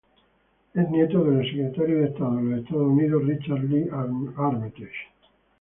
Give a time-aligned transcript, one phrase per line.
[0.73, 3.87] Es nieto del ex-secretario del Estado de los Estados Unidos, Richard Lee
[4.35, 5.11] Armitage.